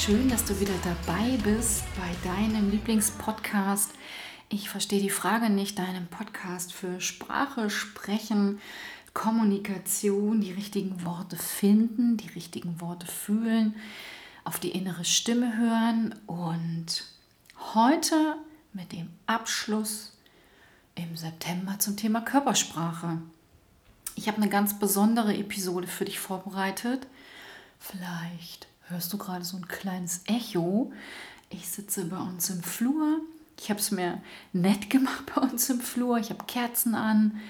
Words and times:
schön, 0.00 0.30
dass 0.30 0.46
du 0.46 0.58
wieder 0.58 0.72
dabei 0.82 1.36
bist 1.44 1.82
bei 1.94 2.28
deinem 2.30 2.70
Lieblingspodcast. 2.70 3.90
Ich 4.48 4.70
verstehe 4.70 5.02
die 5.02 5.10
Frage 5.10 5.50
nicht, 5.50 5.78
deinem 5.78 6.06
Podcast 6.06 6.72
für 6.72 7.02
Sprache, 7.02 7.68
Sprechen, 7.68 8.60
Kommunikation, 9.12 10.40
die 10.40 10.52
richtigen 10.52 11.04
Worte 11.04 11.36
finden, 11.36 12.16
die 12.16 12.28
richtigen 12.28 12.80
Worte 12.80 13.06
fühlen, 13.06 13.74
auf 14.42 14.58
die 14.58 14.70
innere 14.70 15.04
Stimme 15.04 15.58
hören 15.58 16.14
und 16.26 17.04
heute 17.74 18.36
mit 18.72 18.92
dem 18.92 19.10
Abschluss 19.26 20.16
im 20.94 21.14
September 21.14 21.78
zum 21.78 21.98
Thema 21.98 22.22
Körpersprache. 22.22 23.18
Ich 24.14 24.28
habe 24.28 24.38
eine 24.38 24.48
ganz 24.48 24.78
besondere 24.78 25.36
Episode 25.36 25.88
für 25.88 26.06
dich 26.06 26.18
vorbereitet. 26.20 27.06
Vielleicht 27.78 28.69
hörst 28.90 29.12
du 29.12 29.18
gerade 29.18 29.44
so 29.44 29.56
ein 29.56 29.68
kleines 29.68 30.22
Echo. 30.26 30.92
Ich 31.48 31.68
sitze 31.68 32.04
bei 32.04 32.18
uns 32.18 32.50
im 32.50 32.62
Flur. 32.62 33.20
Ich 33.58 33.70
habe 33.70 33.80
es 33.80 33.90
mir 33.90 34.20
nett 34.52 34.90
gemacht 34.90 35.24
bei 35.34 35.42
uns 35.42 35.70
im 35.70 35.80
Flur. 35.80 36.18
Ich 36.18 36.30
habe 36.30 36.44
Kerzen 36.46 36.94
an. 36.94 37.40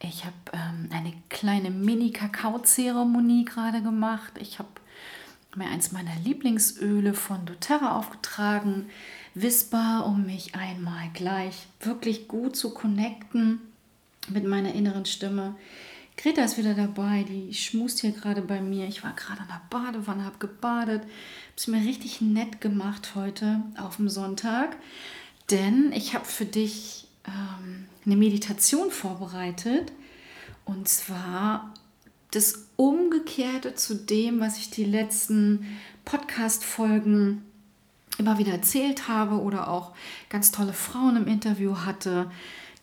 Ich 0.00 0.24
habe 0.24 0.36
ähm, 0.52 0.88
eine 0.92 1.12
kleine 1.28 1.70
Mini-Kakao-Zeremonie 1.70 3.44
gerade 3.44 3.82
gemacht. 3.82 4.32
Ich 4.38 4.58
habe 4.58 4.68
mir 5.56 5.68
eins 5.68 5.92
meiner 5.92 6.14
Lieblingsöle 6.24 7.14
von 7.14 7.44
doTERRA 7.46 7.96
aufgetragen. 7.96 8.90
Whisper, 9.34 10.04
um 10.06 10.26
mich 10.26 10.54
einmal 10.54 11.10
gleich 11.14 11.66
wirklich 11.80 12.28
gut 12.28 12.56
zu 12.56 12.70
connecten 12.74 13.60
mit 14.28 14.44
meiner 14.44 14.74
inneren 14.74 15.04
Stimme. 15.04 15.54
Greta 16.18 16.42
ist 16.42 16.58
wieder 16.58 16.74
dabei, 16.74 17.22
die 17.22 17.54
schmust 17.54 18.00
hier 18.00 18.10
gerade 18.10 18.42
bei 18.42 18.60
mir. 18.60 18.88
Ich 18.88 19.04
war 19.04 19.12
gerade 19.12 19.40
an 19.40 19.46
der 19.46 19.62
Badewanne, 19.70 20.24
habe 20.24 20.38
gebadet, 20.40 21.02
habe 21.02 21.12
es 21.56 21.68
mir 21.68 21.80
richtig 21.80 22.20
nett 22.20 22.60
gemacht 22.60 23.12
heute 23.14 23.62
auf 23.78 23.96
dem 23.96 24.08
Sonntag, 24.08 24.76
denn 25.48 25.92
ich 25.92 26.14
habe 26.14 26.24
für 26.24 26.44
dich 26.44 27.06
ähm, 27.24 27.86
eine 28.04 28.16
Meditation 28.16 28.90
vorbereitet. 28.90 29.92
Und 30.64 30.88
zwar 30.88 31.72
das 32.32 32.66
Umgekehrte 32.74 33.76
zu 33.76 33.94
dem, 33.94 34.40
was 34.40 34.58
ich 34.58 34.70
die 34.70 34.84
letzten 34.84 35.66
Podcast-Folgen 36.04 37.42
immer 38.18 38.38
wieder 38.38 38.52
erzählt 38.52 39.06
habe 39.06 39.40
oder 39.40 39.68
auch 39.68 39.94
ganz 40.30 40.50
tolle 40.50 40.72
Frauen 40.72 41.16
im 41.16 41.28
Interview 41.28 41.76
hatte 41.76 42.28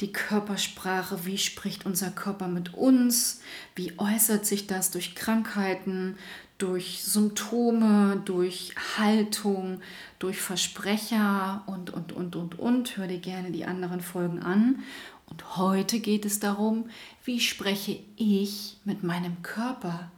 die 0.01 0.11
Körpersprache, 0.11 1.25
wie 1.25 1.37
spricht 1.37 1.85
unser 1.85 2.11
Körper 2.11 2.47
mit 2.47 2.73
uns, 2.73 3.41
wie 3.75 3.93
äußert 3.97 4.45
sich 4.45 4.67
das 4.67 4.91
durch 4.91 5.15
Krankheiten, 5.15 6.17
durch 6.57 7.03
Symptome, 7.03 8.21
durch 8.25 8.73
Haltung, 8.97 9.81
durch 10.19 10.41
Versprecher 10.41 11.63
und, 11.65 11.91
und, 11.91 12.13
und, 12.13 12.35
und, 12.35 12.59
und. 12.59 12.97
Hör 12.97 13.07
dir 13.07 13.19
gerne 13.19 13.51
die 13.51 13.65
anderen 13.65 14.01
Folgen 14.01 14.39
an. 14.39 14.83
Und 15.27 15.57
heute 15.57 15.99
geht 15.99 16.25
es 16.25 16.39
darum, 16.39 16.89
wie 17.23 17.39
spreche 17.39 17.99
ich 18.15 18.77
mit 18.85 19.03
meinem 19.03 19.41
Körper? 19.41 20.11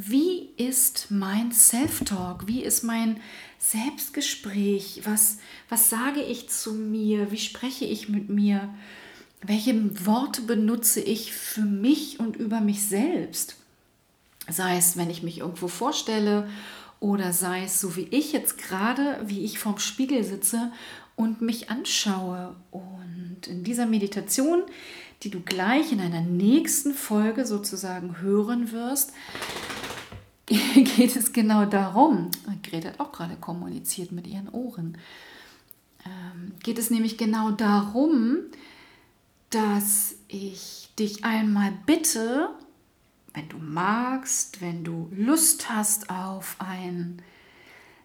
Wie 0.00 0.50
ist 0.56 1.08
mein 1.10 1.50
Self-Talk? 1.50 2.46
Wie 2.46 2.62
ist 2.62 2.84
mein 2.84 3.18
Selbstgespräch? 3.58 5.00
Was, 5.02 5.38
was 5.68 5.90
sage 5.90 6.22
ich 6.22 6.48
zu 6.48 6.72
mir? 6.72 7.32
Wie 7.32 7.38
spreche 7.38 7.84
ich 7.84 8.08
mit 8.08 8.28
mir? 8.28 8.72
Welche 9.42 10.06
Worte 10.06 10.42
benutze 10.42 11.00
ich 11.00 11.32
für 11.32 11.62
mich 11.62 12.20
und 12.20 12.36
über 12.36 12.60
mich 12.60 12.86
selbst? 12.86 13.56
Sei 14.48 14.76
es, 14.76 14.96
wenn 14.96 15.10
ich 15.10 15.24
mich 15.24 15.38
irgendwo 15.38 15.66
vorstelle 15.66 16.48
oder 17.00 17.32
sei 17.32 17.64
es 17.64 17.80
so 17.80 17.96
wie 17.96 18.06
ich 18.12 18.32
jetzt 18.32 18.56
gerade, 18.56 19.18
wie 19.24 19.42
ich 19.42 19.58
vorm 19.58 19.80
Spiegel 19.80 20.22
sitze 20.22 20.70
und 21.16 21.40
mich 21.40 21.70
anschaue. 21.70 22.54
Und 22.70 23.48
in 23.48 23.64
dieser 23.64 23.86
Meditation, 23.86 24.62
die 25.24 25.30
du 25.30 25.40
gleich 25.40 25.90
in 25.90 26.00
einer 26.00 26.20
nächsten 26.20 26.94
Folge 26.94 27.44
sozusagen 27.44 28.20
hören 28.20 28.70
wirst, 28.70 29.12
geht 30.74 31.14
es 31.14 31.32
genau 31.32 31.66
darum, 31.66 32.30
Greta 32.62 32.88
hat 32.88 33.00
auch 33.00 33.12
gerade 33.12 33.36
kommuniziert 33.36 34.12
mit 34.12 34.26
ihren 34.26 34.48
Ohren, 34.48 34.96
ähm, 36.06 36.52
geht 36.62 36.78
es 36.78 36.88
nämlich 36.90 37.18
genau 37.18 37.50
darum, 37.50 38.38
dass 39.50 40.14
ich 40.28 40.88
dich 40.98 41.24
einmal 41.24 41.72
bitte, 41.84 42.48
wenn 43.34 43.48
du 43.48 43.58
magst, 43.58 44.62
wenn 44.62 44.84
du 44.84 45.10
Lust 45.12 45.68
hast 45.68 46.08
auf 46.10 46.56
ein 46.58 47.20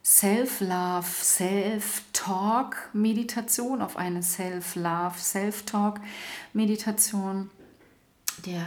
Self-Love, 0.03 1.07
Self-Talk-Meditation, 1.07 3.81
auf 3.81 3.95
eine 3.95 4.21
Self-Love, 4.21 5.17
Self-Talk-Meditation, 5.17 7.49
der, 8.45 8.65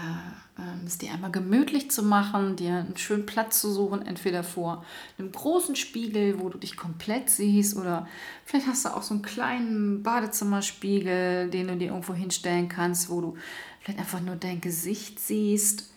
ähm, 0.59 0.81
es 0.87 0.99
dir 0.99 1.13
einmal 1.13 1.31
gemütlich 1.31 1.91
zu 1.91 2.03
machen, 2.03 2.57
dir 2.57 2.77
einen 2.77 2.97
schönen 2.97 3.27
Platz 3.27 3.61
zu 3.61 3.71
suchen, 3.73 4.03
entweder 4.07 4.43
vor 4.43 4.85
einem 5.19 5.33
großen 5.33 5.77
Spiegel, 5.77 6.41
wo 6.41 6.49
du 6.49 6.59
dich 6.59 6.77
komplett 6.77 7.31
siehst, 7.31 7.77
oder 7.77 8.09
vielleicht 8.45 8.67
hast 8.67 8.85
du 8.85 8.91
auch 8.91 9.03
so 9.03 9.15
einen 9.15 9.23
kleinen 9.23 10.03
Badezimmerspiegel, 10.03 11.51
den 11.51 11.69
du 11.69 11.77
dir 11.77 11.89
irgendwo 11.89 12.15
hinstellen 12.15 12.69
kannst, 12.69 13.11
wo 13.11 13.21
du 13.21 13.37
vielleicht 13.81 13.99
einfach 13.99 14.21
nur 14.21 14.37
dein 14.37 14.61
Gesicht 14.61 15.21
siehst. 15.21 15.91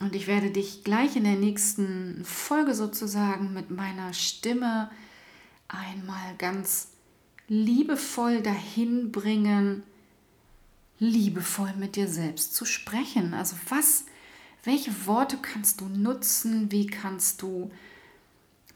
Und 0.00 0.14
ich 0.14 0.26
werde 0.26 0.50
dich 0.50 0.84
gleich 0.84 1.16
in 1.16 1.24
der 1.24 1.36
nächsten 1.36 2.24
Folge 2.24 2.74
sozusagen 2.74 3.52
mit 3.52 3.70
meiner 3.70 4.12
Stimme 4.12 4.90
einmal 5.68 6.34
ganz 6.38 6.88
liebevoll 7.48 8.42
dahin 8.42 9.12
bringen, 9.12 9.82
liebevoll 11.02 11.72
mit 11.74 11.96
dir 11.96 12.06
selbst 12.06 12.54
zu 12.54 12.64
sprechen. 12.64 13.34
Also 13.34 13.56
was, 13.68 14.04
welche 14.62 15.06
Worte 15.06 15.36
kannst 15.36 15.80
du 15.80 15.86
nutzen? 15.86 16.70
Wie 16.70 16.86
kannst 16.86 17.42
du 17.42 17.72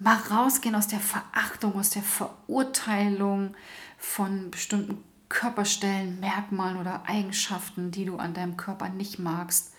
mal 0.01 0.17
rausgehen 0.17 0.75
aus 0.75 0.89
der 0.89 0.99
Verachtung, 0.99 1.75
aus 1.79 1.91
der 1.91 2.03
Verurteilung 2.03 3.55
von 3.97 4.51
bestimmten 4.51 4.99
Körperstellen, 5.29 6.19
Merkmalen 6.19 6.79
oder 6.79 7.09
Eigenschaften, 7.09 7.93
die 7.93 8.05
du 8.05 8.17
an 8.17 8.35
deinem 8.35 8.57
Körper 8.57 8.89
nicht 8.89 9.21
magst? 9.21 9.73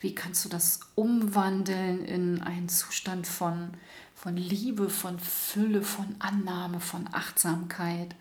Wie 0.00 0.16
kannst 0.16 0.44
du 0.44 0.48
das 0.48 0.80
umwandeln 0.96 2.04
in 2.04 2.42
einen 2.42 2.68
Zustand 2.68 3.24
von, 3.24 3.70
von 4.16 4.36
Liebe, 4.36 4.90
von 4.90 5.20
Fülle, 5.20 5.82
von 5.82 6.16
Annahme, 6.18 6.80
von 6.80 7.08
Achtsamkeit, 7.12 8.16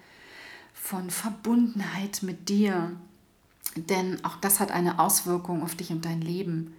von 0.75 1.09
Verbundenheit 1.09 2.21
mit 2.21 2.47
dir? 2.47 2.95
Denn 3.75 4.23
auch 4.25 4.37
das 4.37 4.59
hat 4.59 4.71
eine 4.71 4.99
Auswirkung 4.99 5.63
auf 5.63 5.75
dich 5.75 5.91
und 5.91 6.05
dein 6.05 6.21
Leben. 6.21 6.73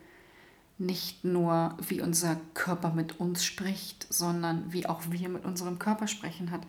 Nicht 0.79 1.25
nur, 1.25 1.77
wie 1.87 2.01
unser 2.01 2.41
Körper 2.55 2.93
mit 2.93 3.21
uns 3.21 3.45
spricht, 3.45 4.07
sondern 4.13 4.73
wie 4.73 4.87
auch 4.87 5.01
wir 5.11 5.29
mit 5.29 5.45
unserem 5.45 5.79
Körper 5.79 6.07
sprechen, 6.07 6.51
hat 6.51 6.63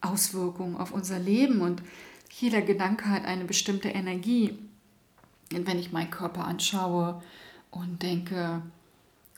Auswirkungen 0.00 0.76
auf 0.76 0.92
unser 0.92 1.18
Leben. 1.18 1.60
Und 1.60 1.82
jeder 2.30 2.60
Gedanke 2.62 3.08
hat 3.08 3.24
eine 3.24 3.44
bestimmte 3.44 3.88
Energie. 3.88 4.58
Und 5.52 5.66
wenn 5.66 5.78
ich 5.78 5.92
meinen 5.92 6.10
Körper 6.10 6.44
anschaue 6.44 7.22
und 7.70 8.02
denke, 8.02 8.62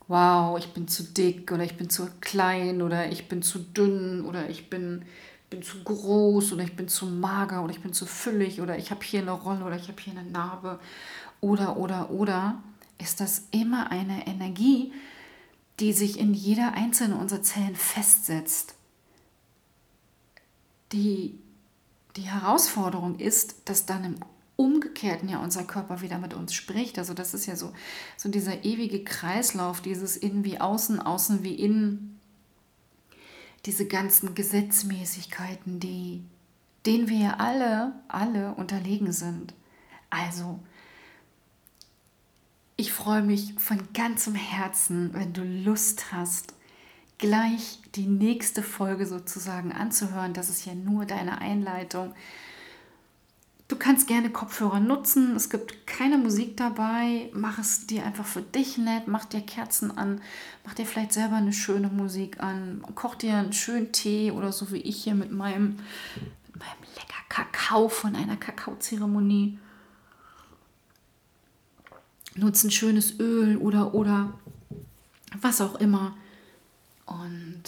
wow, 0.08 0.58
ich 0.58 0.72
bin 0.72 0.88
zu 0.88 1.02
dick 1.02 1.50
oder 1.52 1.64
ich 1.64 1.76
bin 1.76 1.90
zu 1.90 2.08
klein 2.20 2.82
oder 2.82 3.10
ich 3.10 3.28
bin 3.28 3.42
zu 3.42 3.58
dünn 3.58 4.24
oder 4.24 4.48
ich 4.48 4.70
bin 4.70 5.04
bin 5.54 5.62
zu 5.62 5.84
groß 5.84 6.53
oder 6.53 6.65
ich 6.65 6.75
bin 6.75 6.88
zu 6.88 7.06
mager 7.06 7.62
oder 7.62 7.72
ich 7.72 7.81
bin 7.81 7.92
zu 7.92 8.06
füllig 8.06 8.60
oder 8.60 8.76
ich 8.76 8.91
habe 8.91 9.04
hier 9.04 9.20
eine 9.20 9.31
Rolle 9.31 9.64
oder 9.64 9.76
ich 9.76 9.88
habe 9.88 10.00
hier 10.00 10.19
eine 10.19 10.28
Narbe 10.28 10.81
oder 11.40 11.76
oder 11.76 12.11
oder 12.11 12.62
ist 12.99 13.20
das 13.20 13.46
immer 13.50 13.90
eine 13.90 14.26
Energie, 14.26 14.93
die 15.81 15.93
sich 15.93 16.19
in 16.19 16.34
jeder 16.34 16.75
einzelnen 16.75 17.19
unserer 17.19 17.43
Zellen 17.43 17.76
festsetzt. 17.76 18.75
Die, 20.93 21.38
die 22.17 22.23
Herausforderung 22.23 23.19
ist, 23.19 23.69
dass 23.69 23.87
dann 23.87 24.05
im 24.05 24.14
Umgekehrten 24.56 25.28
ja 25.28 25.38
unser 25.38 25.64
Körper 25.64 26.00
wieder 26.00 26.19
mit 26.19 26.34
uns 26.34 26.55
spricht. 26.55 26.99
Also 26.99 27.14
das 27.14 27.34
ist 27.34 27.46
ja 27.46 27.56
so, 27.56 27.73
so 28.17 28.28
dieser 28.28 28.64
ewige 28.64 29.02
Kreislauf, 29.02 29.81
dieses 29.81 30.17
Innen 30.17 30.44
wie 30.44 30.61
Außen, 30.61 31.00
Außen 31.00 31.43
wie 31.43 31.55
Innen, 31.55 32.13
diese 33.66 33.87
ganzen 33.87 34.34
Gesetzmäßigkeiten, 34.34 35.81
die, 35.81 36.22
denen 36.87 37.08
wir 37.08 37.19
ja 37.19 37.37
alle, 37.38 37.93
alle 38.08 38.55
unterlegen 38.55 39.12
sind. 39.12 39.55
Also, 40.11 40.61
ich 42.76 42.93
freue 42.93 43.22
mich 43.22 43.55
von 43.55 43.93
ganzem 43.93 44.34
Herzen, 44.34 45.14
wenn 45.14 45.32
du 45.32 45.43
Lust 45.43 46.12
hast, 46.12 46.55
gleich 47.19 47.81
die 47.94 48.06
nächste 48.06 48.62
Folge 48.62 49.06
sozusagen 49.06 49.72
anzuhören. 49.72 50.34
Das 50.34 50.50
ist 50.50 50.66
ja 50.66 50.75
nur 50.75 51.06
deine 51.06 51.38
Einleitung. 51.38 52.14
Du 53.66 53.76
kannst 53.76 54.06
gerne 54.06 54.31
Kopfhörer 54.31 54.78
nutzen. 54.78 55.34
Es 55.37 55.49
gibt 55.49 55.87
keine 55.87 56.19
Musik 56.19 56.56
dabei, 56.56 57.31
mach 57.32 57.58
es 57.58 57.87
dir 57.87 58.05
einfach 58.05 58.26
für 58.26 58.43
dich 58.43 58.76
nett, 58.76 59.08
mach 59.08 59.25
dir 59.25 59.40
Kerzen 59.40 59.96
an, 59.96 60.20
mach 60.64 60.75
dir 60.75 60.84
vielleicht 60.84 61.14
selber 61.14 61.37
eine 61.37 61.52
schöne 61.52 61.88
Musik 61.88 62.43
an, 62.43 62.84
koch 62.94 63.14
dir 63.14 63.37
einen 63.37 63.55
schönen 63.55 63.90
Tee 63.93 64.31
oder 64.32 64.52
so 64.52 64.70
wie 64.70 64.78
ich 64.81 65.02
hier 65.02 65.14
mit 65.14 65.32
meinem, 65.32 65.76
mit 66.46 66.58
meinem 66.58 66.82
lecker 66.94 67.25
Kakao 67.31 67.88
von 67.88 68.14
einer 68.14 68.37
Kakaozeremonie. 68.37 69.58
Nutze 72.37 72.66
ein 72.66 72.70
schönes 72.70 73.19
Öl 73.19 73.56
oder 73.56 73.94
oder 73.94 74.34
was 75.40 75.62
auch 75.62 75.76
immer. 75.76 76.14
Und 77.06 77.62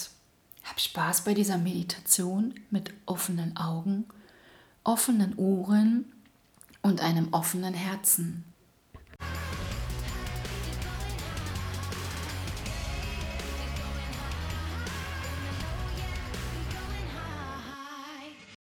hab 0.64 0.78
Spaß 0.78 1.22
bei 1.22 1.32
dieser 1.32 1.56
Meditation 1.56 2.54
mit 2.70 2.92
offenen 3.06 3.56
Augen, 3.56 4.04
offenen 4.86 5.34
Ohren 5.36 6.12
und 6.82 7.00
einem 7.00 7.28
offenen 7.32 7.74
Herzen. 7.74 8.44